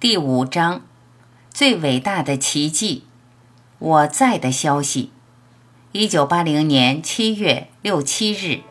[0.00, 0.80] 第五章，
[1.52, 3.04] 最伟大的奇迹，
[3.78, 5.10] 我在的消息。
[5.92, 8.62] 一九八零年七月六七日。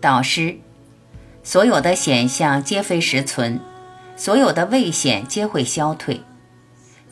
[0.00, 0.58] 导师，
[1.44, 3.60] 所有的险象皆非实存，
[4.16, 6.22] 所有的危险皆会消退。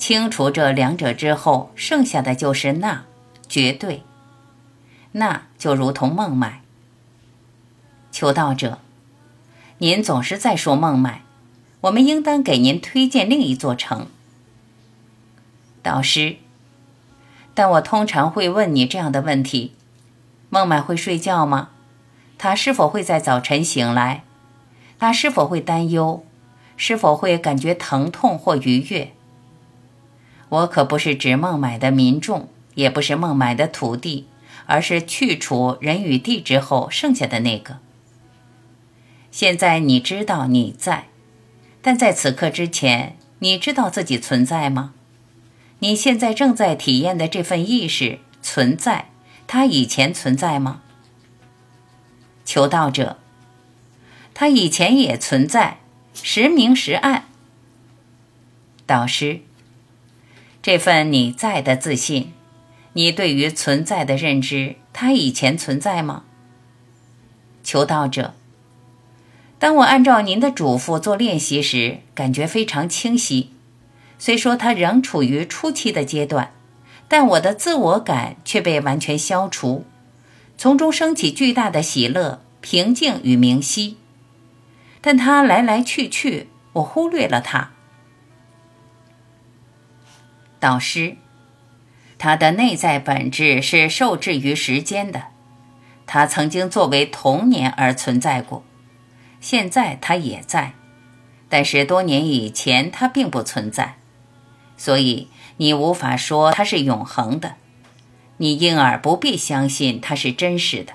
[0.01, 3.05] 清除这两者之后，剩下的就是那
[3.51, 4.03] 绝对。
[5.13, 6.63] 那就如同孟买。
[8.11, 8.79] 求道者，
[9.77, 11.21] 您总是在说孟买，
[11.83, 14.07] 我们应当给您推荐另一座城。
[15.83, 16.37] 导师，
[17.53, 19.75] 但我通常会问你这样的问题：
[20.49, 21.69] 孟买会睡觉吗？
[22.39, 24.25] 他是否会在早晨醒来？
[24.99, 26.25] 他是否会担忧？
[26.79, 29.13] 是否会感觉疼痛或愉悦？
[30.51, 34.27] 我可不是指孟买的民众，也不是孟买的土地，
[34.67, 37.79] 而是去除人与地之后剩下的那个。
[39.31, 41.07] 现在你知道你在，
[41.81, 44.93] 但在此刻之前，你知道自己存在吗？
[45.79, 49.11] 你现在正在体验的这份意识存在，
[49.47, 50.83] 它以前存在吗？
[52.45, 53.19] 求道者，
[54.35, 55.79] 它以前也存在，
[56.13, 57.27] 时明时暗。
[58.85, 59.43] 导师。
[60.63, 62.33] 这份你在的自信，
[62.93, 66.25] 你对于存在的认知，它以前存在吗？
[67.63, 68.35] 求道者，
[69.59, 73.53] 当我按照您的嘱咐做练习时，感觉非常清晰。
[74.19, 76.53] 虽说它仍处于初期的阶段，
[77.09, 79.87] 但我的自我感却被完全消除，
[80.59, 83.97] 从中升起巨大的喜乐、平静与明晰。
[85.01, 87.71] 但它来来去去，我忽略了它。
[90.61, 91.17] 导师，
[92.19, 95.25] 他的内在本质是受制于时间的。
[96.07, 98.63] 他曾经作为童年而存在过，
[99.41, 100.75] 现在他也在，
[101.49, 103.97] 但是多年以前他并不存在，
[104.77, 107.55] 所以你无法说它是永恒的。
[108.39, 110.95] 你因而不必相信它是真实的。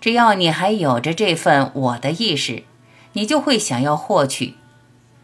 [0.00, 2.64] 只要你还有着这份我的意识，
[3.12, 4.54] 你就会想要获取。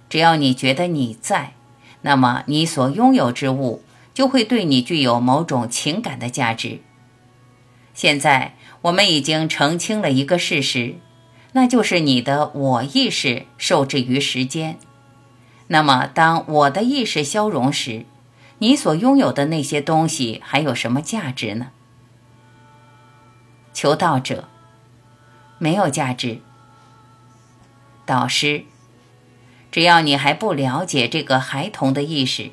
[0.08, 1.54] 只要你觉得你在。
[2.02, 3.82] 那么，你所拥有之物
[4.14, 6.80] 就会对你具有某种情感的价值。
[7.92, 10.96] 现在，我们已经澄清了一个事实，
[11.52, 14.78] 那就是你的我意识受制于时间。
[15.66, 18.06] 那么，当我的意识消融时，
[18.58, 21.68] 你所拥有的那些东西还有什么价值呢？
[23.72, 24.48] 求道者，
[25.58, 26.40] 没有价值。
[28.06, 28.64] 导师。
[29.70, 32.52] 只要你还不了解这个孩童的意识，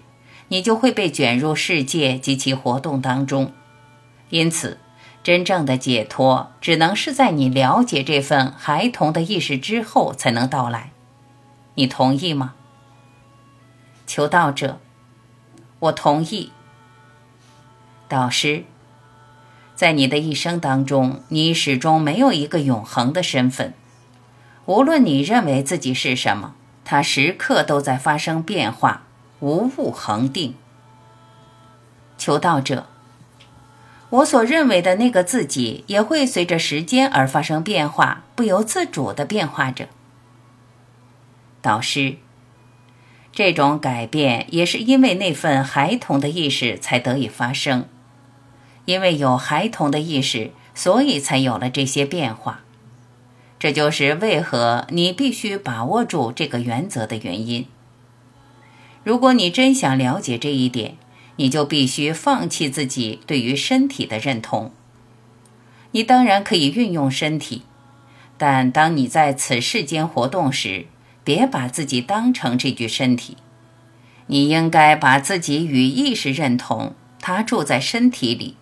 [0.50, 3.54] 你就会被卷入世界及其活动当中。
[4.30, 4.80] 因此，
[5.24, 10.92] 真正的解脱只能是在你了解这份孩童的意识之后才能到来。
[11.76, 12.54] 你同意吗？
[14.06, 14.80] 求道者，
[15.80, 16.52] 我同意。
[18.08, 18.66] 导师，
[19.74, 23.74] 在你的一生当中，你始终没有一个永恒的身份，
[24.66, 26.54] 无论你认为自己是什么。
[26.86, 29.02] 它时刻都在发生变化，
[29.40, 30.56] 无物恒定。
[32.18, 32.86] 求道者，
[34.10, 39.88] 我所认为的那个自己也会随着时间而发生变化，不由自主的变化着。
[41.62, 42.18] 导师，
[43.32, 47.90] 这种改变也是因为那份孩童的意识才得以发生，
[48.86, 52.62] 因为有孩童的意识，所以才有了这些变化。
[53.58, 57.66] 这就是为何你必须把握住这个原则的原因。
[59.04, 60.98] 如果你真想了解这一点，
[61.38, 64.72] 你就必须放弃自己对于身体的认同。
[65.92, 67.64] 你当然可以运用身体，
[68.38, 70.88] 但当你在此世间活动时，
[71.24, 73.38] 别把自己当成这具身体。
[74.28, 78.58] 你应该把自己与意识认同，它住在身体里。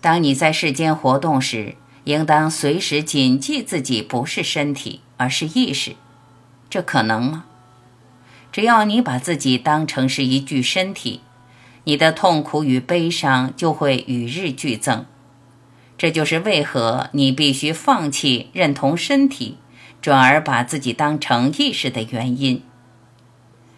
[0.00, 1.76] 当你在世间活动时，
[2.10, 5.94] 应当随时谨记自己不是身体，而是意识，
[6.68, 7.44] 这可能吗？
[8.50, 11.20] 只要你把自己当成是一具身体，
[11.84, 15.06] 你的痛苦与悲伤就会与日俱增。
[15.96, 19.58] 这就是为何你必须放弃认同身体，
[20.02, 22.62] 转而把自己当成意识的原因。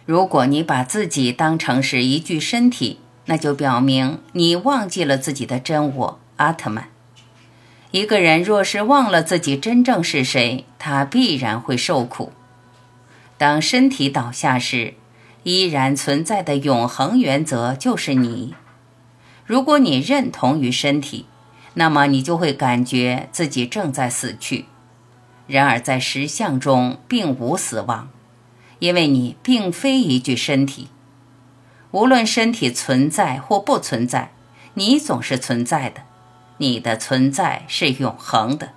[0.06, 6.91] 如果你把自己当成是一具身体，那就表明你忘记了自己的真我阿特曼。
[7.92, 12.32] 一个人若是忘了自己真正是谁，他必然会受苦。
[13.36, 14.94] 当身体倒下时，
[15.42, 18.54] 依然存在的永恒原则就是你。
[19.44, 21.26] 如果你认同于身体，
[21.74, 24.64] 那么你就会感觉自己正在死去。
[25.46, 28.08] 然而在实相中并无死亡，
[28.78, 30.88] 因为你并非一具身体。
[31.90, 34.32] 无论身体存在或不存在，
[34.74, 36.04] 你总是存在的。
[36.62, 38.70] 你的存在是永恒的。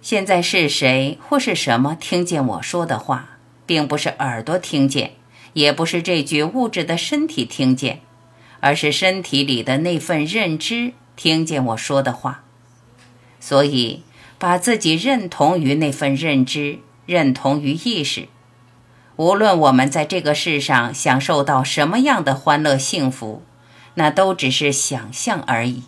[0.00, 3.30] 现在是谁或是什么听见我说的话，
[3.66, 5.14] 并不是耳朵听见，
[5.54, 8.00] 也不是这具物质的身体听见，
[8.60, 12.44] 而是身体里的那份认知听见我说的话。
[13.40, 14.04] 所以，
[14.38, 18.28] 把自己认同于那份认知，认同于意识。
[19.16, 23.42] 无论我们在这个世上享受到什么样的欢乐幸福，
[23.94, 25.84] 那都只是想象而已。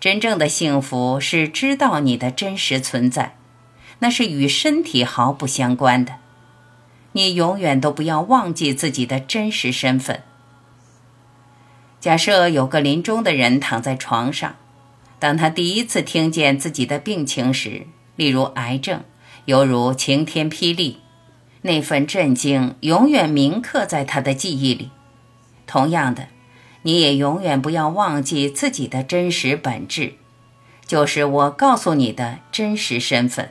[0.00, 3.36] 真正的幸福是知道你的真实存在，
[3.98, 6.14] 那是与身体毫不相关的。
[7.12, 10.22] 你永远都不要忘记自己的真实身份。
[11.98, 14.54] 假设有个临终的人躺在床上，
[15.18, 19.02] 当他第一次听见自己的病情时，例如癌症，
[19.46, 20.98] 犹如晴天霹雳，
[21.62, 24.90] 那份震惊永远铭刻在他的记忆里。
[25.66, 26.28] 同样的。
[26.88, 30.14] 你也永远不要忘记自己的真实本质，
[30.86, 33.50] 就是我告诉你的真实身份。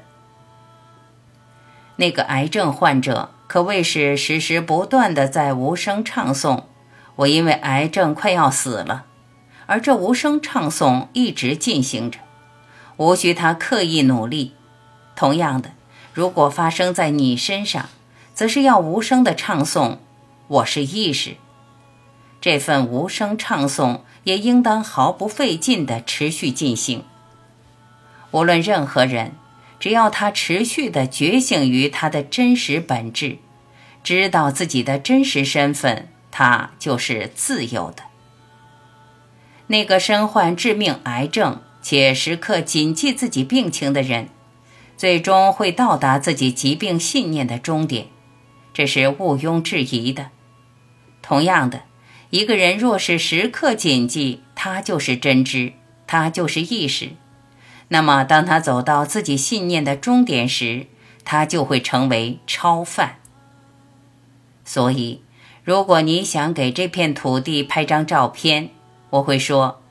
[1.98, 6.63] 那个癌症患者可谓是时时不断的在无声唱诵
[7.18, 9.06] ：“我因为癌症快要死了。”
[9.68, 12.18] 而这无声唱诵一直进行着，
[12.95, 14.56] 无需他刻意努力。
[15.16, 15.74] 同样的，
[16.12, 17.88] 如果发生在你身上，
[18.33, 20.00] 则是要无声的唱诵
[20.50, 21.36] ：“我是意识。”
[22.47, 27.03] 这份无声唱诵也应当毫不费劲地持续进行。
[28.31, 29.33] 无论任何人，
[29.81, 33.39] 只要他持续地觉醒于他的真实本质，
[34.01, 38.03] 知道自己的真实身份，他就是自由的。
[39.67, 44.29] 那个身患致命癌症且时刻谨记自己病情的人，
[44.95, 48.07] 最终会到达自己疾病信念的终点，
[48.73, 50.29] 这是毋庸置疑的。
[51.21, 51.81] 同样的。
[52.29, 55.74] 一个人若是时刻谨记他就是真知，
[56.06, 57.12] 他就是意识，
[57.88, 60.88] 那么当他走到自己信念的终点时，
[61.24, 63.19] 他就会成为超范。
[64.65, 65.21] 所以，
[65.63, 68.71] 如果你想给这片土地拍张照片，
[69.12, 69.81] 我会说：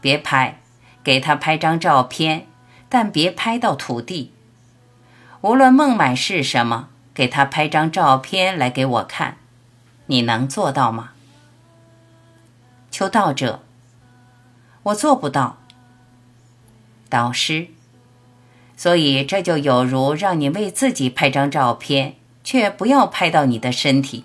[0.00, 0.60] 别拍，
[1.02, 2.46] 给他拍张照片，
[2.88, 4.32] 但别拍到土地。
[5.40, 9.38] 无论孟买是什么，给他拍张照片来给我看，
[10.06, 11.09] 你能做到吗？
[12.90, 13.62] 求道者，
[14.84, 15.58] 我做不到。
[17.08, 17.68] 导师，
[18.76, 24.24] 所以这就有如让你为自己拍张照片，却不要拍到你的身体。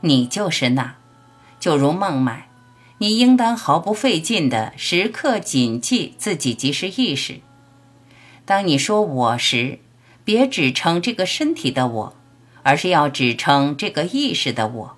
[0.00, 0.94] 你就是那，
[1.58, 2.48] 就如孟买，
[2.98, 7.40] 你应当毫不费劲的时刻谨记自己即是意识。
[8.44, 9.80] 当你说我时，
[10.24, 12.14] 别只称这个身体的我，
[12.62, 14.96] 而是要只称这个意识的我。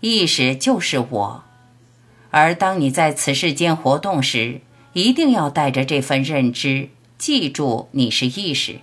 [0.00, 1.44] 意识就是我。
[2.38, 4.60] 而当你在此世间活动时，
[4.92, 6.88] 一定要带着这份认知，
[7.18, 8.76] 记住你是意识。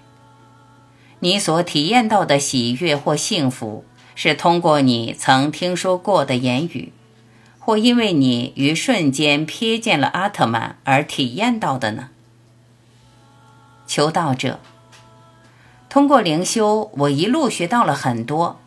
[1.19, 6.91] 你所体验到的喜悦或幸福，是通过你曾听说过的言语，
[7.57, 12.09] 或因为你于瞬间瞥见了阿特曼而体验到的呢？
[13.87, 14.59] 求道者，
[15.87, 18.59] 通过灵修，我一路学到了很多。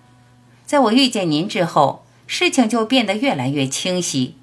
[0.65, 4.38] 在我遇见您之后，事情就变得越来越清晰。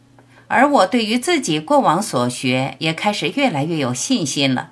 [0.48, 4.70] 而我对于自己过往所学也开始越来越有信心了。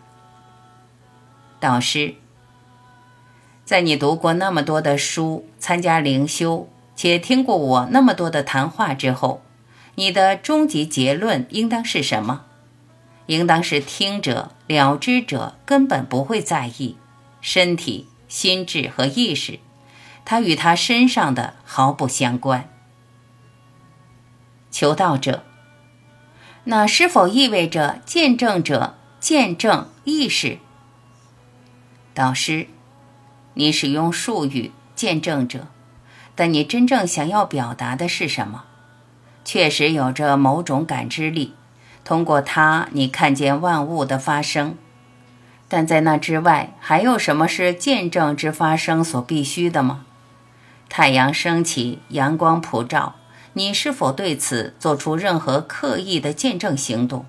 [1.59, 2.15] 导师，
[3.65, 9.41] 在你读过那么多的书、参加灵修，且听过我那么多的谈话之后，
[9.95, 12.43] 你的终极结论应当是什么？
[13.27, 16.97] 应当是听者、了知者根本不会在意
[17.41, 19.59] 身体、心智和意识，
[20.25, 22.69] 它与他身上的毫不相关。
[24.69, 25.43] 求道者。
[26.65, 30.59] 那是否意味着见证者见证意识？
[32.13, 32.67] 导师，
[33.55, 35.67] 你使用术语“见证者”，
[36.35, 38.63] 但你真正想要表达的是什么？
[39.43, 41.53] 确实有着某种感知力，
[42.05, 44.77] 通过它你看见万物的发生。
[45.67, 50.05] 但在那之外，还有什么是见证之发生所必须的吗？
[50.87, 53.15] 太阳升起，阳光普照。
[53.53, 57.25] 你是否对此做出任何刻意的见证行动，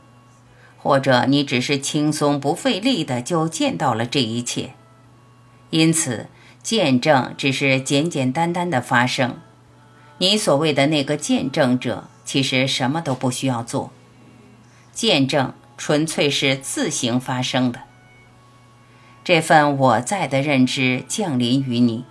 [0.78, 4.75] 或者你只是轻松不费力的就见到了这一切？
[5.71, 6.28] 因此，
[6.62, 9.38] 见证只是简简单单的发生。
[10.19, 13.90] 你所谓的那个见证者，其实什么都不需要做，
[14.93, 17.81] 见证纯粹是自行发生的。
[19.25, 22.04] 这份我在的认知降临于你，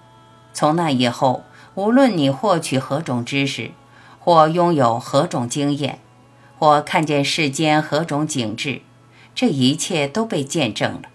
[0.54, 1.44] 从那以后，
[1.76, 3.72] 无论你获取何种知识，
[4.24, 6.00] 或拥有何种经验，
[6.58, 8.82] 或看见世间何种景致，
[9.36, 11.10] 这一切都被见证了。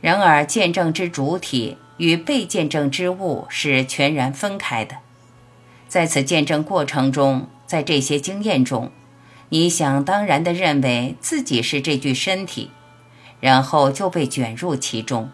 [0.00, 4.96] 然而，见证之主体与被见证之物是全然分开的。
[5.86, 8.90] 在此见证过程中，在这些经验中，
[9.50, 12.70] 你想当然地认为自己是这具身体，
[13.38, 15.30] 然后就被卷入其中。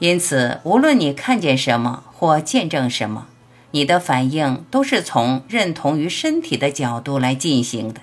[0.00, 3.28] 因此，无论你看见什么或见证什么，
[3.74, 8.02] 你的反应都是从认同于身体的角度来进行的。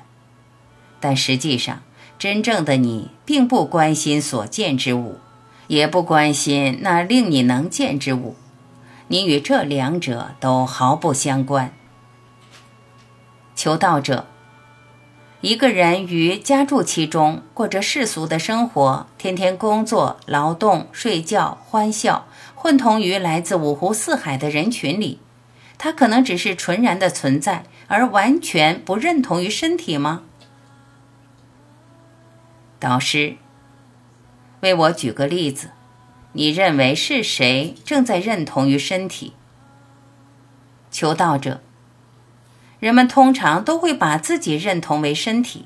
[0.99, 1.81] 但实际上，
[2.19, 5.19] 真正的你并不关心所见之物，
[5.67, 8.35] 也不关心那令你能见之物。
[9.07, 11.73] 你与这两者都毫不相关。
[13.55, 14.27] 求道者，
[15.39, 25.19] 一个人于家住其中，过着世俗的生活，天天工作、劳动、睡觉、欢笑，混同于来自五湖四海的人群里，
[25.83, 30.21] 他可能只是纯然的存在，而完全不认同于身体吗？
[32.77, 33.37] 导师，
[34.59, 35.71] 为我举个例子。
[36.33, 39.33] 你认为是谁正在认同于身体？
[40.91, 41.63] 求道者，
[42.79, 45.65] 人们通常都会把自己认同为身体，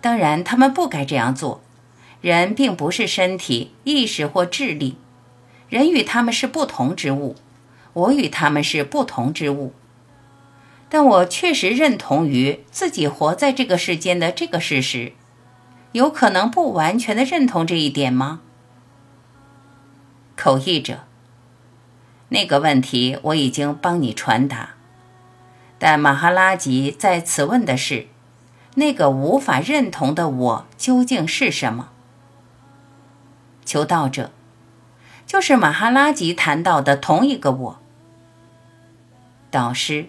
[0.00, 1.60] 当然，他们不该这样做。
[2.20, 4.98] 人并不是身体、意识或智力，
[5.68, 7.34] 人与他们是不同之物，
[7.96, 9.72] 我与他们是不同之物。
[10.88, 15.12] 但我确实认同于自己活在这个世间的这个事实，
[15.92, 18.40] 有可能不完全的认同这一点吗？
[20.36, 21.00] 口译者，
[22.28, 24.74] 那个问题我已经帮你传达，
[25.78, 28.06] 但马哈拉吉在此问的是：
[28.74, 31.88] 那个无法认同的我究竟是什么？
[33.64, 34.30] 求道者，
[35.26, 37.78] 就是马哈拉吉谈到的同一个我。
[39.56, 40.04] 导师，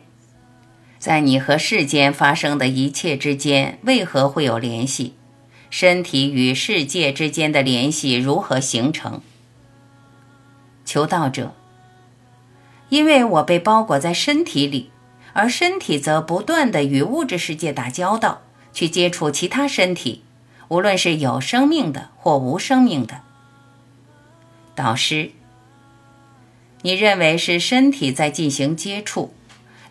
[0.99, 5.13] 在你和世间发生的一切之间，为何会有联系？
[5.69, 9.21] 身体与世界之间的联系如何形成？
[10.83, 11.53] 求道者，
[12.89, 14.89] 因为我被包裹在身体里，
[15.31, 18.41] 而身体则不断的与物质世界打交道，
[18.73, 20.25] 去接触其他身体，
[20.67, 23.21] 无论是有生命的或无生命的。
[24.75, 25.31] 导师，
[26.81, 29.33] 你认为是身体在进行接触，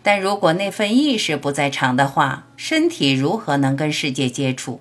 [0.07, 4.79] 但如果那份意识不在场的话，身体如何能跟世界接触？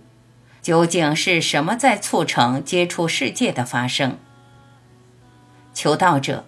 [0.62, 4.18] 究竟是什么在促成接触世界的发生？
[5.74, 6.44] 求道者，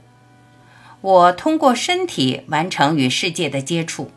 [1.01, 4.13] 我通过身体完成与世界的接触。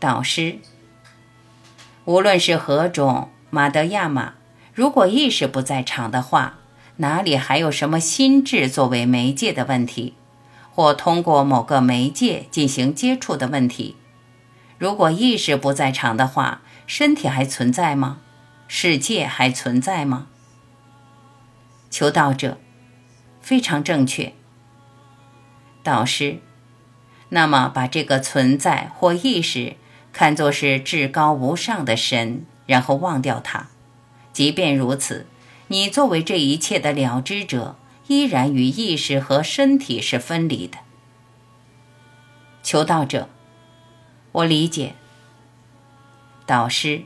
[0.00, 0.58] 导师，
[2.04, 4.32] 无论是何种马德亚玛，
[4.74, 6.58] 如果意识不在场的话，
[6.96, 10.14] 哪里还有什么心智作为媒介的问题，
[10.78, 13.96] 或通过某个媒介进行接触的问题？
[14.78, 18.18] 如果意识不在场的话，身体还存在吗？
[18.68, 20.28] 世界还存在吗？
[21.90, 22.58] 求道者。
[23.40, 24.34] 非常正确，
[25.82, 26.38] 导师。
[27.30, 29.74] 那么，把这个存在或意识
[30.12, 33.66] 看作是至高无上的神，然后忘掉它。
[34.32, 35.26] 即便如此，
[35.66, 37.74] 你作为这一切的了知者，
[38.08, 40.78] 依然与意识和身体是分离的。
[42.62, 43.28] 求道者，
[44.32, 44.94] 我理解，
[46.44, 47.02] 导师。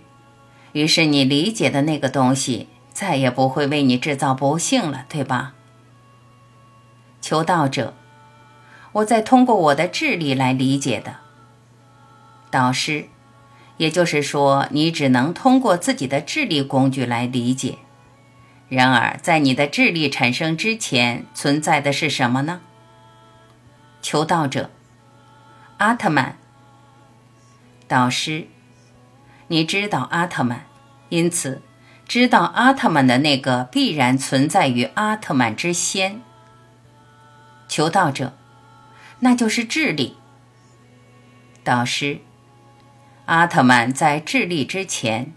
[0.72, 5.54] 于是，你理解的那个东西再也不会为你制造不幸了，对吧？
[7.20, 7.94] 求道者，
[8.92, 11.16] 我在通过我的智力来理解的。
[12.50, 13.08] 导师，
[13.76, 17.78] 也就是说，你只能通过自己的智力工具来理解。
[18.74, 22.62] 然而，在你的智力产生之前，存在的是什么呢？
[24.00, 24.70] 求道者，
[25.76, 26.38] 阿特曼。
[27.86, 28.46] 导师，
[29.48, 30.64] 你知道阿特曼，
[31.10, 31.60] 因此
[32.08, 36.22] 知道阿特曼的那个必然存在于阿特曼之先。
[37.68, 38.38] 求道者，
[39.18, 40.16] 那就是智力。
[41.62, 42.20] 导师，
[43.26, 45.34] 阿特曼在智力之前，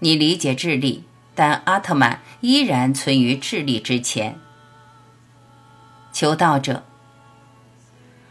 [0.00, 1.05] 你理解智力，
[1.36, 4.40] 但阿特曼依然存于智力之前。
[6.12, 6.82] 求道者，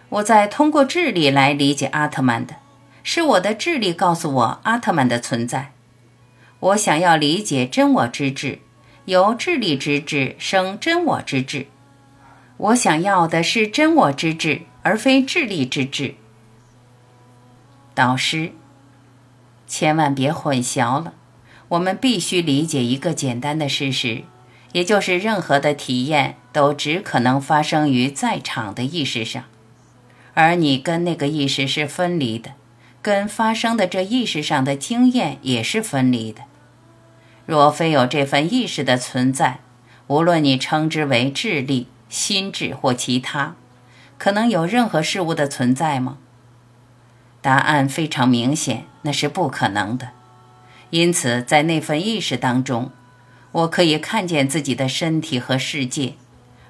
[0.10, 2.56] 我在通过智力来理解阿特曼的，
[3.04, 5.72] 是我的智力告诉我阿特曼的存在。
[6.60, 8.60] 我想要理解真我之智，
[9.06, 11.68] 由智力之智生真我之智。
[12.58, 16.16] 我想要的是真我之智，而非智力之智。
[17.94, 18.54] 导师，
[19.68, 21.14] 千万别混淆了。
[21.70, 24.24] 我们必须理解一个简单的事实，
[24.74, 29.46] 也就是任何的体验都只可能发生于在场的意识上，
[30.34, 32.52] 而你跟那个意识是分离的，
[33.02, 36.44] 跟发生的这意识上的经验也是分离的。
[37.46, 39.60] 若非有这份意识的存在，
[40.08, 43.56] 无论你称之为智力、心智或其他，
[44.18, 46.18] 可能有任何事物的存在吗？
[47.42, 50.10] 答案非常明显，那是不可能的。
[50.96, 52.90] 因此，在那份意识当中，
[53.52, 56.14] 我可以看见自己的身体和世界，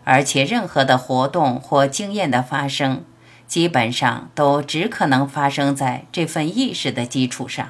[0.03, 3.05] 而且任何的活动或经验的发生，
[3.45, 7.69] 基本上都只可能发生在这份意识的基础上。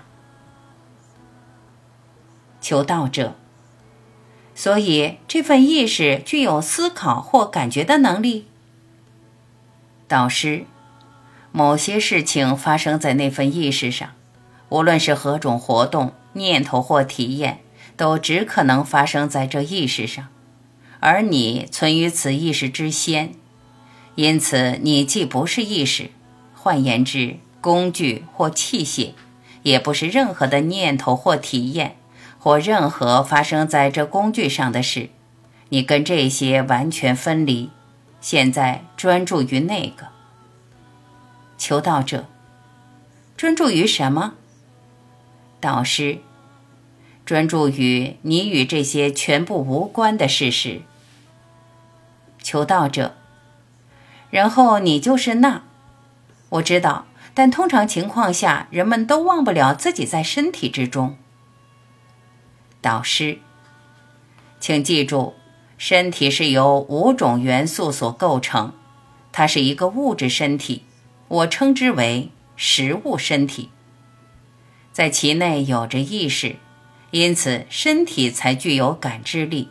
[2.61, 3.35] 求道者，
[4.53, 8.47] 所以这份意识具有思考或感觉的能力。
[10.07, 10.63] 导师。
[11.51, 14.09] 某些事情发生在那份意识上，
[14.69, 17.59] 无论是何种活动、念头或体验，
[17.97, 20.27] 都只可能发生在这意识上，
[20.99, 23.33] 而你存于此意识之先，
[24.15, 26.11] 因此你既不是意识，
[26.53, 29.11] 换言之，工具或器械，
[29.63, 31.95] 也不是任何的念头或体验，
[32.37, 35.09] 或任何发生在这工具上的事，
[35.69, 37.69] 你跟这些完全分离。
[38.19, 40.07] 现在专注于那个。
[41.57, 42.25] 求道者，
[43.37, 44.33] 专注于什么？
[45.65, 46.19] 导师，
[47.25, 50.83] 专注于你与这些全部无关的事实。
[52.43, 53.15] 求道者，
[54.29, 55.63] 然后你就是那。
[56.49, 61.17] 我知道，但通常情况下，人们都忘不了自己在身体之中。
[62.79, 63.39] 导师，
[64.59, 65.33] 请记住，
[65.79, 68.71] 身体是由五种元素所构成，
[69.31, 70.83] 它是一个物质身体。
[71.27, 73.71] 我称之为实物身体，
[74.95, 76.55] 在其内有着意识，
[77.11, 79.67] 因此身体才具有感知力，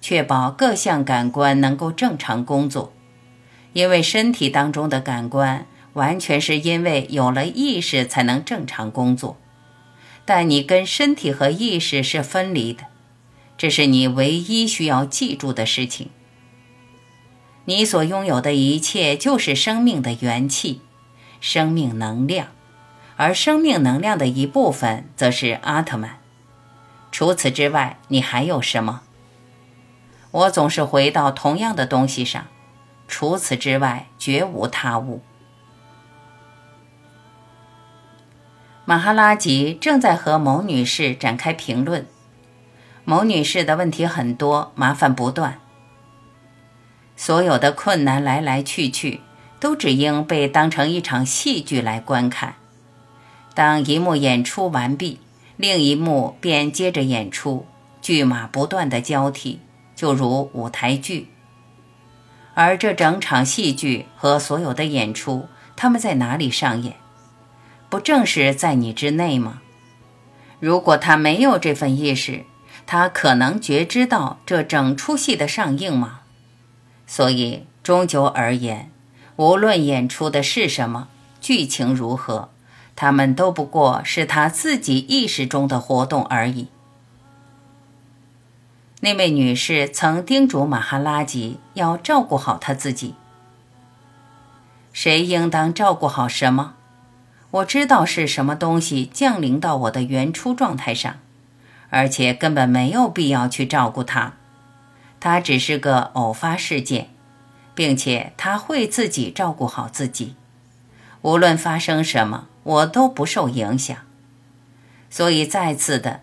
[0.00, 2.92] 确保各项感官能够正常工作。
[3.72, 9.36] 因为身体当中的感官完全是因为有了意识才能正常工作，
[10.24, 12.84] 但你跟身体和意识是分离的，
[13.56, 16.10] 这是你唯一需要记住的事情。
[17.64, 20.82] 你所拥有的一切就是生命的元气。
[21.40, 22.48] 生命能量，
[23.18, 26.18] 而生命能量的一部分则是阿特曼。
[27.10, 29.02] 除此之外，你还有什么？
[30.30, 32.46] 我总是回到同样的东西上。
[33.08, 35.20] 除此之外，绝无他物。
[38.84, 42.06] 马哈拉吉正在和某女士展开评论。
[43.04, 45.58] 某女士的问题很多，麻烦不断。
[47.16, 49.22] 所有的困难来来去去。
[49.60, 52.54] 都只应被当成一场戏剧来观看。
[53.58, 55.18] 当一幕演出完毕，
[55.56, 57.66] 另一幕便接着演出，
[58.00, 59.58] 剧码不断的交替，
[59.96, 61.26] 就如舞台剧。
[62.54, 66.94] 而这整场戏剧和所有的演出，他们在哪里上演？
[67.88, 69.60] 不正是在你之内吗？
[70.60, 72.44] 如果他没有这份意识，
[72.86, 76.20] 他可能觉知到这整出戏的上映吗？
[77.08, 78.92] 所以，终究而言。
[79.34, 81.08] 无论演出的是什么，
[81.40, 82.50] 剧情如何，
[83.00, 86.66] 他们都不过是他自己意识中的活动而已。
[88.98, 93.14] 那位女士曾叮嘱马哈拉吉要照顾好他自己。
[94.92, 96.74] 谁应当照顾好什么？
[97.52, 101.18] 我知道是什么东西降临到我的原初状态上，
[101.90, 104.32] 而且根本没有必要去照顾它，
[105.20, 107.10] 它只是个偶发事件。
[107.78, 110.34] 并且他会自己照顾好自己，
[111.22, 113.96] 无论发生什么，我都不受影响。
[115.08, 116.20] 所以再次的，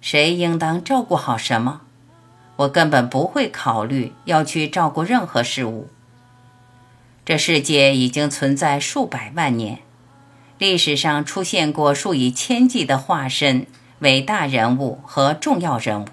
[0.00, 1.80] 谁应当照顾好什么，
[2.56, 5.88] 我根本不会考虑要去照顾任何事物。
[7.24, 9.80] 这世界已经存在数百万年，
[10.58, 13.66] 历史上出现过数以千计的化身、
[13.98, 16.06] 伟大人物和重要人物，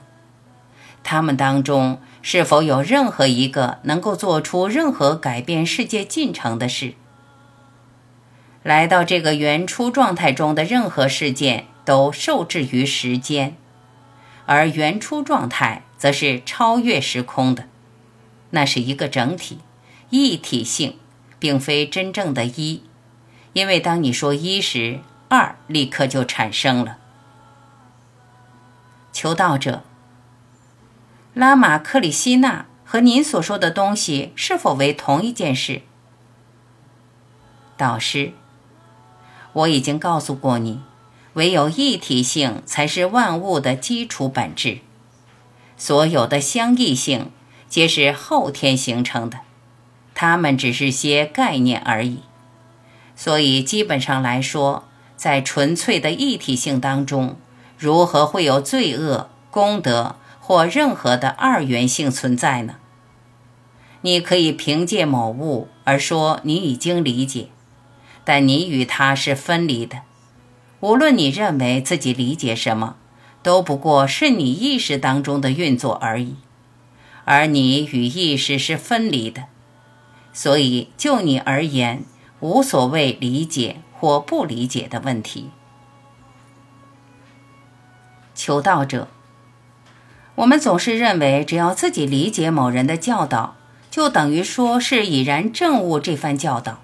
[1.04, 2.00] 他们当中。
[2.28, 6.96] 是否有任何一个能够做出任何改变世界进程的事？
[8.66, 13.56] 来到这个原初状态中的任何事件都受制于时间，
[14.48, 17.68] 而原初状态则是超越时空的。
[18.50, 19.60] 那是一个整体，
[20.10, 20.98] 一体性，
[21.38, 22.82] 并非真正的一。
[23.54, 26.98] 因为当你说一时，二立刻就产生了。
[29.14, 29.84] 求道者。
[31.36, 35.84] 拉玛克里希纳和您所说的东西是否为同一件事？
[37.78, 38.34] 导师，
[39.56, 40.82] 我已经告诉过你，
[41.34, 44.80] 唯有一体性才是万物的基础本质，
[45.78, 47.32] 所有的相异性
[47.70, 49.40] 皆是后天形成的，
[50.14, 52.20] 它们只是些概念而已。
[53.16, 54.84] 所以，基本上来说，
[55.16, 57.38] 在纯粹的一体性当中，
[57.78, 62.76] 如何会有罪恶、功德或任何的二元性存在呢？
[64.02, 67.48] 你可以凭借某物而说你已经理解。
[68.26, 70.02] 但你与他是分离的，
[70.82, 72.96] 无论你认为自己理解什么，
[73.44, 76.36] 都不过是你意识当中的运作而已，
[77.24, 79.44] 而你与意识是分离的，
[80.34, 82.04] 所以就你而言，
[82.40, 85.52] 无所谓理解或不理解的问题。
[88.34, 89.08] 求道者，
[90.34, 93.56] 我们总是认为，只要自己理解某人的教导，
[93.90, 96.80] 就等于说是已然证悟这番教导。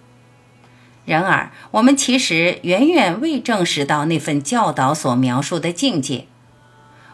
[1.05, 6.27] 然而，我们其实远远未证实到那份教导所描述的境界。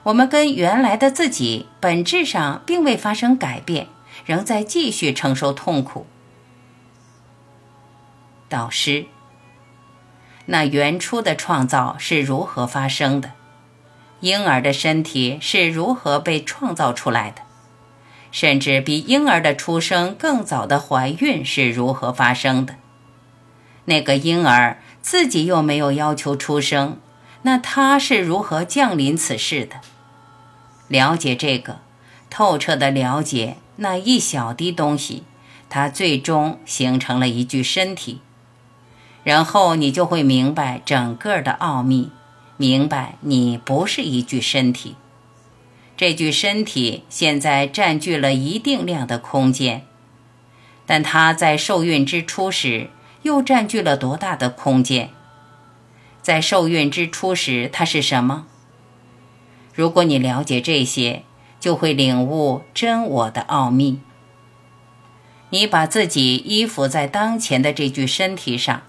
[0.03, 3.87] 我们跟原来的自己本质上并未发生改变，
[4.25, 6.05] 仍在继续承受痛苦。
[8.49, 9.05] 导师，
[10.45, 13.31] 那原初的创造是如何发生的？
[14.21, 17.41] 婴儿的身体是如何被创造出来的？
[18.31, 22.75] 甚至比婴儿的出生更早的怀孕是如何发生的？
[23.89, 26.99] 那个婴儿自己又没有要求出生，
[27.43, 29.77] 那他是如何降临此世的？
[30.89, 31.79] 了解这个，
[32.29, 35.23] 透彻的了解那一小滴东西，
[35.69, 38.19] 它最终形成了一具身体，
[39.23, 42.11] 然后你就会明白整个的奥秘，
[42.57, 44.95] 明白你不是一具身体，
[45.95, 49.85] 这具身体现在占据了一定量的空间，
[50.85, 52.89] 但它在受孕之初时。
[53.27, 55.09] 又占据了多大的空间？
[56.21, 58.47] 在受孕之初时，它是什么？
[59.75, 61.23] 如果你了解这些，
[61.59, 63.99] 就会领悟真我的奥秘。
[65.49, 68.83] 你把自己依附在当前的这具身体上，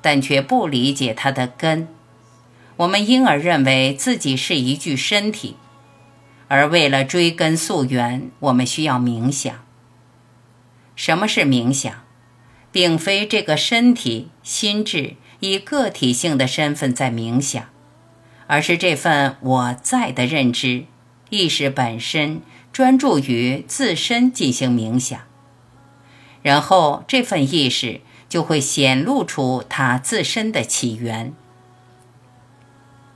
[0.00, 1.86] 但却不理解它的根。
[2.78, 5.54] 我们因而认为自己是一具身体，
[6.48, 9.54] 而为了追根溯源，我们需要冥想。
[10.96, 12.05] 什么是冥想？
[12.76, 17.70] 并非这个身体、心智以个体性的身份在冥想，
[18.48, 20.84] 而是这份我在的认知
[21.30, 22.42] 意识本身
[22.74, 25.18] 专注于自身进行冥想，
[26.42, 31.32] 然后这份意识就会显露出它自身的起源。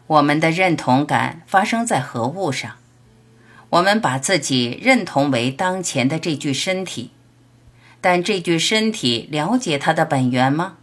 [0.06, 2.76] 我们的认同感发生在何物上？
[3.68, 7.10] 我们把自己认同为当前的这具身体。
[8.00, 10.76] 但这具身体了解它的本源吗？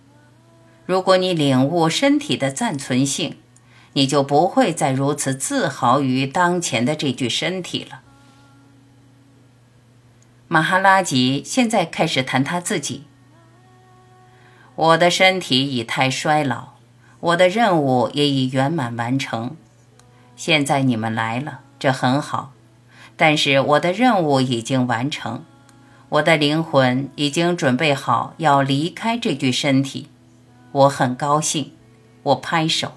[0.85, 3.37] 如果你领悟身体的暂存性，
[3.93, 8.01] 你就不会再如此自豪于当前的这具身体了。
[10.47, 13.03] 马哈拉吉现在开始谈他自己
[14.75, 16.75] ：“我的身体已太衰老，
[17.19, 19.57] 我的任务也已圆满完成。
[20.37, 22.53] 现在你们来了，这很好，
[23.17, 25.43] 但是我的任务已经完成。”
[26.09, 30.07] 我的灵魂已经准备好要离开这具身体，
[30.71, 31.73] 我很高兴，
[32.23, 32.93] 我拍手。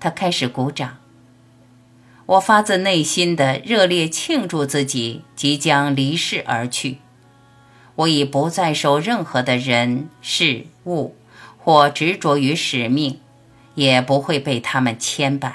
[0.00, 0.96] 他开始鼓掌。
[2.26, 6.98] 我发自内心的热烈庆祝自己即将离世而去。
[7.96, 11.14] 我已不再受任何的人事物
[11.58, 13.20] 或执着于使命，
[13.76, 15.52] 也不会被他们牵绊。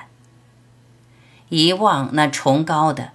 [1.49, 3.11] 遗忘那崇高的、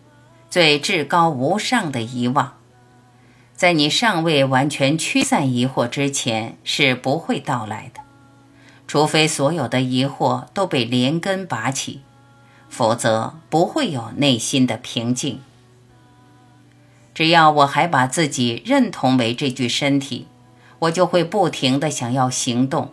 [0.51, 2.59] 最至高无上的遗忘。
[3.57, 8.01] 在你尚未完全驱散疑惑之前，是不会到来的。
[8.89, 12.01] 除非所有的疑惑都被连根拔起，
[12.69, 15.41] 否则不会有内心的平静。
[17.15, 20.27] 只要我还把自己认同为这具身体，
[20.81, 22.93] 我就会不停地想要行动，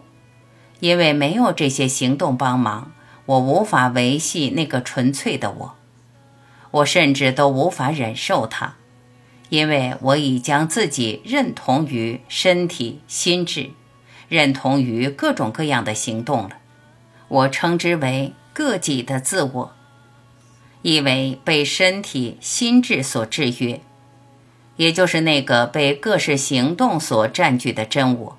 [0.80, 2.92] 因为没有这些行动帮忙，
[3.26, 5.76] 我无法维系那个纯粹的我，
[6.70, 8.76] 我甚至都无法忍受它。
[9.52, 13.72] 因为我已将自己认同于身体、心智，
[14.30, 16.52] 认同于各种各样的行动了，
[17.28, 19.76] 我称之为个己的自我，
[20.84, 23.82] 意为被身体、心智所制约，
[24.78, 28.38] 也就是那个被各式行动所占据的真我，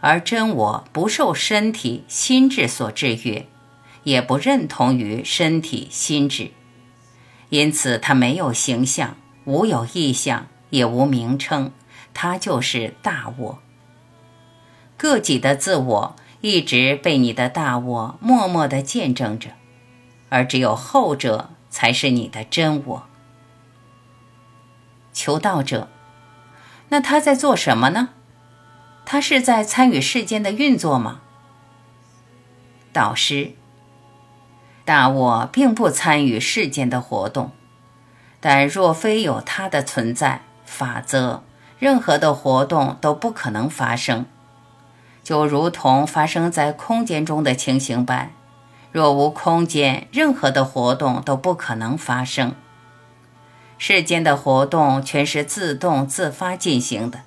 [0.00, 3.46] 而真我不受身体、心智所制约，
[4.04, 6.52] 也不认同于身体、心智，
[7.50, 9.18] 因此它没有形象。
[9.44, 11.72] 无有意象，也无名称，
[12.12, 13.58] 它就是大我。
[14.96, 19.50] 个体的自我一直被你的大我默默地见证着，
[20.28, 23.06] 而只有后者才是你的真我。
[25.12, 25.88] 求道者，
[26.88, 28.10] 那他在做什么呢？
[29.06, 31.20] 他是在参与世间的运作吗？
[32.92, 33.52] 导师，
[34.84, 37.50] 大我并不参与世间的活动，
[38.46, 41.42] 但若非有它的存在法则，
[41.78, 44.26] 任何的活动都不可能发生。
[45.22, 48.32] 就如同发生在空间中的情形般，
[48.92, 52.54] 若无空间，任何的活动都不可能发生。
[53.78, 57.20] 世间的活动全是自动自发进行的。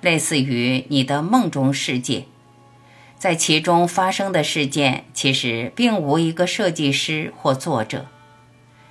[0.00, 2.24] 类似于你的梦中世界，
[3.16, 8.06] 在其中发生的事件，其实并无一个设计师或作者。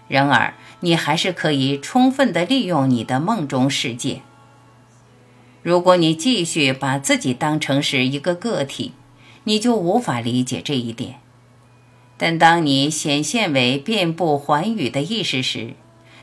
[0.07, 4.21] 然而，你还是可以充分地利用你的梦中世界。
[5.61, 8.93] 如果你继续把自己当成是一个个体，
[9.43, 11.15] 你就无法理解这一点。
[12.17, 15.73] 但当你显现为遍布寰宇的意识时，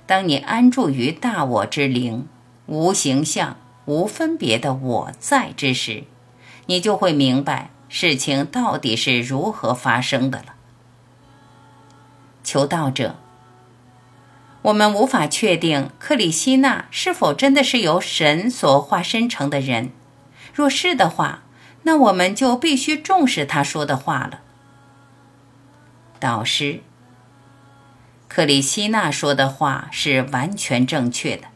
[0.06, 2.26] 当你安住于大我之灵，
[2.66, 3.56] 无形象。
[3.86, 6.04] 无分别的我在之时，
[6.64, 10.54] 你就会明白事情到底是如何发生的了。
[12.42, 13.16] 求道者，
[14.64, 19.90] 我们无法确定克里希那是否真的是由神所化身成的人。
[20.54, 21.42] 若是的话，
[21.82, 24.40] 那我们就必须重视他说的话了。
[26.18, 26.80] 导师，
[28.26, 31.48] 克里希那说的话是完全正确的，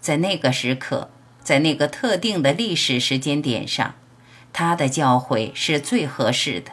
[0.00, 1.10] 在那个时刻。
[1.42, 3.94] 在那个特定的历史时间点上，
[4.52, 6.72] 他的教诲是最合适的。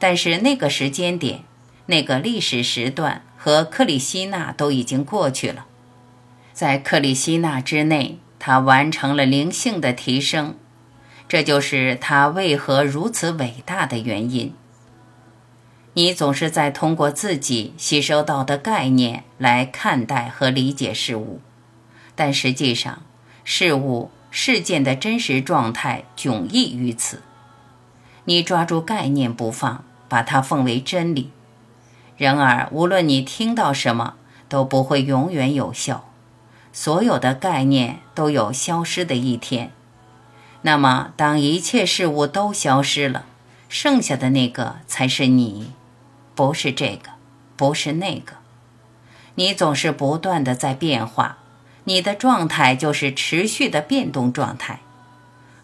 [0.00, 1.44] 但是那个时间点、
[1.86, 5.66] 那个历史时段和克里希那都已经过去了。
[6.52, 10.56] 在克里希那之内，他完成了灵性的提升，
[11.28, 14.52] 这就是他为何如此伟大的原因。
[15.92, 21.40] 你总是在通过自己吸收到的概念来看待和理解事物，
[22.16, 23.00] 但实际上。
[23.44, 27.22] 事物、事件的真实状态迥异于此。
[28.24, 31.30] 你抓住概念不放，把它奉为真理。
[32.16, 34.14] 然而，无论你听到什么，
[34.48, 36.08] 都不会永远有效。
[36.72, 39.70] 所有的概念都有消失的一天。
[40.62, 43.24] 那么，当一切事物都消失了，
[43.68, 45.72] 剩下的那个才是你，
[46.34, 47.10] 不是这个，
[47.56, 48.34] 不是那个。
[49.36, 51.38] 你总是不断的在变化。
[51.84, 54.80] 你的状态就是持续的变动状态，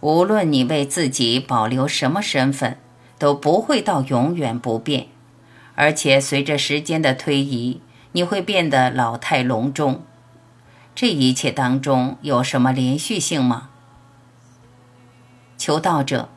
[0.01, 2.79] 无论你为自己保留什么身份，
[3.19, 5.09] 都不会到永远不变。
[5.75, 7.81] 而且随着时间的推移，
[8.13, 10.03] 你会变得老态龙钟。
[10.95, 13.71] 这一切当中有什么连续性吗？
[15.57, 16.29] 求道者，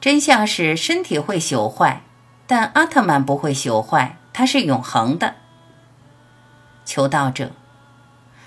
[0.00, 2.02] 真相是身体会朽坏，
[2.46, 5.36] 但阿特曼不会朽坏，它是永恒的。
[6.84, 7.52] 求道者。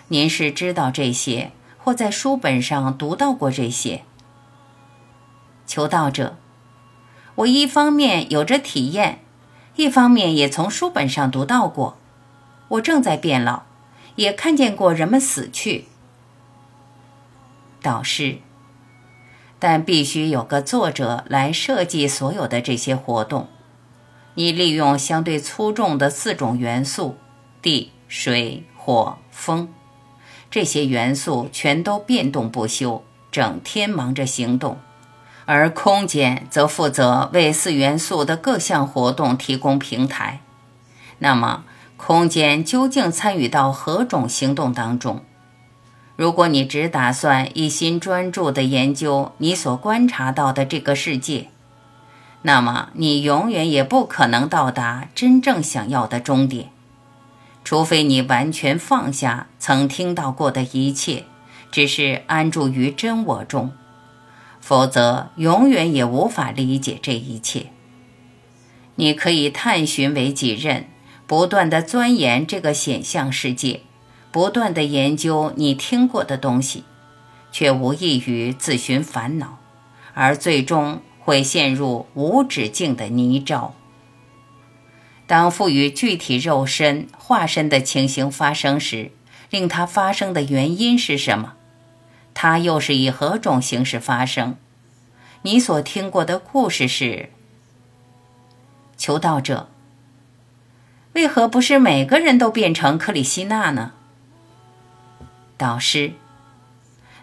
[0.09, 4.03] 您是知道这些，或在书本上读到过这些？
[5.65, 6.35] 求道者，
[7.35, 9.19] 我一方面有着体验，
[9.75, 11.97] 一方面也从书本上读到过。
[12.67, 13.63] 我正在变老，
[14.15, 15.85] 也看见过人们死去。
[17.81, 18.37] 导师，
[19.59, 23.47] 但必须有个作者来设计所有的这些活动。
[24.35, 27.17] 你利用相对粗重的四种元素：
[27.61, 29.67] 地、水、火、风。
[30.49, 34.77] 这些元素全都变动不休，整天忙着行动，
[35.45, 40.41] 而空间则负责为四元素的各项活动提供平台。
[41.19, 41.63] 那么，
[41.97, 45.23] 空间究竟参与到何种行动当中？
[46.15, 51.47] 如果你只打算一心专注地研究你所观察到的这个世界，
[52.43, 56.69] 那么你永远也不可能到达真正想要的终点。
[57.63, 61.25] 除非你完全放下曾听到过的一切，
[61.71, 63.71] 只是安住于真我中，
[64.61, 67.65] 否则永远也无法理解这一切。
[68.95, 70.85] 你可以探寻为己任，
[71.25, 73.81] 不断地钻研这个显象世界，
[74.31, 76.83] 不断地研究你听过的东西，
[77.51, 79.57] 却无异于自寻烦恼，
[80.13, 83.71] 而最终会陷入无止境的泥沼。
[85.25, 89.11] 当赋予具体肉身化身的情形发生时，
[89.49, 91.53] 令它发生的原因是什么？
[92.33, 94.57] 它又是以何种形式发生？
[95.43, 97.29] 你所听过的故事是？
[98.97, 99.69] 求道者，
[101.13, 103.93] 为何不是每个人都变成克里希那呢？
[105.57, 106.13] 导师，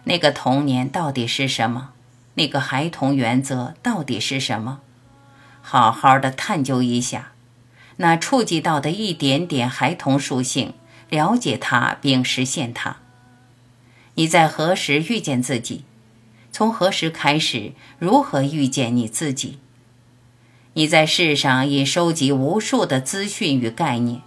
[0.03, 1.91] 那个童年到底是什么？
[2.35, 4.79] 那个孩童原则到底是什么？
[5.61, 7.31] 好好的探究一下，
[7.97, 10.73] 那触及到的一点点孩童属性，
[11.09, 12.97] 了解它并实现它。
[14.19, 15.85] 你在何时遇见自己？
[16.51, 17.71] 从何时开始？
[17.99, 19.59] 如何遇见你自己？
[20.73, 24.21] 你在世上已收集无数的资讯与概念，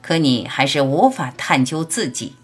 [0.00, 2.36] 可你还是无法探究自己。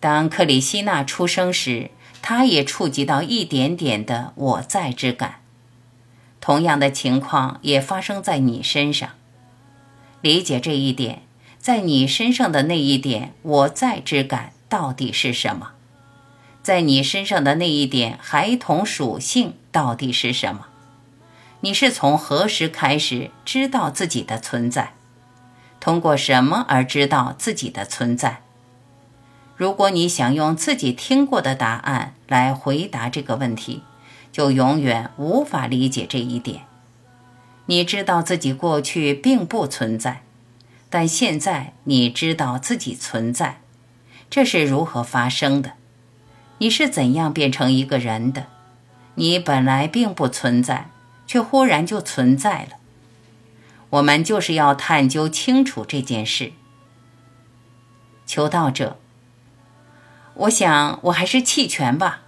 [0.00, 1.90] 当克里希那出生时，
[2.22, 5.40] 他也触及到一点点的我在之感。
[6.40, 9.10] 同样的情况也发生在你身上。
[10.22, 11.20] 理解这一点，
[11.58, 15.72] 在你身上的那一点我在之感到底是什么？
[16.62, 20.68] 在你身上的那一点孩童属性到底是什么？
[21.60, 24.94] 你是从何时开始知道自己的存在？
[25.78, 28.40] 通过什么而知道自己的存在？
[29.58, 33.82] 如果你想用自己听过的答案来回答这个问题，
[34.32, 36.62] 就永远无法理解这一点。
[37.66, 40.22] 你知道自己过去并不存在，
[40.88, 43.58] 但现在你知道自己存在，
[44.32, 45.74] 这是如何发生的？
[46.56, 48.46] 你是怎样变成一个人的？
[49.16, 50.88] 你本来并不存在，
[51.26, 52.78] 却忽然就存在了。
[53.90, 56.52] 我们就是要探究清楚这件事。
[58.24, 58.96] 求道者。
[60.32, 62.22] 我想，我还是弃权吧。